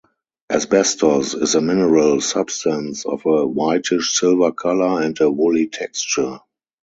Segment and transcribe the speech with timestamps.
[0.49, 6.39] Asbestos is a mineral substance of a whitish silver color and a woolly texture.